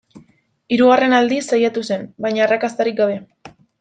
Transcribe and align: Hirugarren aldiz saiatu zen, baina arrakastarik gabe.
Hirugarren 0.77 1.13
aldiz 1.17 1.41
saiatu 1.57 1.83
zen, 1.91 2.07
baina 2.27 2.45
arrakastarik 2.47 2.99
gabe. 3.03 3.21